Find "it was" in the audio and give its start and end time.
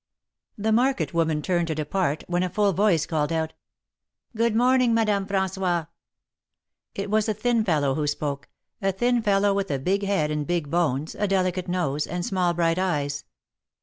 7.03-7.29